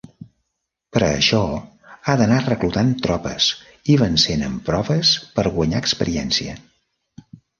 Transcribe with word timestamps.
Per 0.95 1.01
a 1.07 1.09
això 1.17 1.41
ha 1.57 2.15
d'anar 2.21 2.39
reclutant 2.45 2.89
tropes 3.03 3.49
i 3.95 3.99
vencent 4.05 4.47
en 4.49 4.57
proves 4.71 5.11
per 5.37 5.45
guanyar 5.59 5.85
experiència. 5.85 6.57